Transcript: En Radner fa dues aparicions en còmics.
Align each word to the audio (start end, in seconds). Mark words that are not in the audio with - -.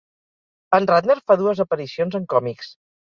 En 0.77 0.87
Radner 0.91 1.15
fa 1.31 1.37
dues 1.41 1.61
aparicions 1.65 2.17
en 2.21 2.25
còmics. 2.35 2.73